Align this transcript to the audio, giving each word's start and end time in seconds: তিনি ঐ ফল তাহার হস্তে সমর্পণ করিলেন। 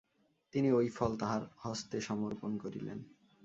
তিনি 0.53 0.69
ঐ 0.71 0.81
ফল 0.89 1.11
তাহার 1.15 1.41
হস্তে 1.57 1.97
সমর্পণ 2.01 2.51
করিলেন। 2.57 2.99